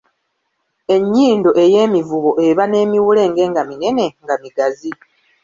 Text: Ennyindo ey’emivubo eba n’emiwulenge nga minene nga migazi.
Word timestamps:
Ennyindo 0.95 1.49
ey’emivubo 1.63 2.31
eba 2.47 2.63
n’emiwulenge 2.67 3.43
nga 3.51 3.61
minene 3.69 4.05
nga 4.23 4.35
migazi. 4.43 4.91